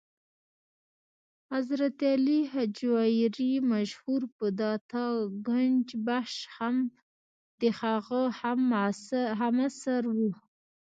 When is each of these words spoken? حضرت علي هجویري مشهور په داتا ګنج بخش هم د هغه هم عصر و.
حضرت 1.51 1.99
علي 2.13 2.39
هجویري 2.53 3.53
مشهور 3.71 4.21
په 4.37 4.45
داتا 4.61 5.05
ګنج 5.47 5.87
بخش 6.07 6.35
هم 6.57 6.75
د 7.61 7.63
هغه 7.79 8.23
هم 9.41 9.53
عصر 9.63 10.03
و. 10.15 10.17